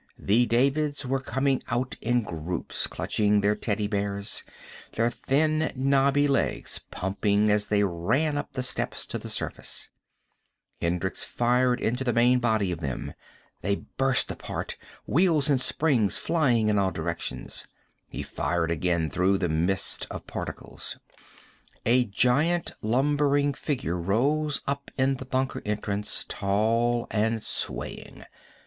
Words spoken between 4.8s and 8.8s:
their thin knobby legs pumping as they ran up the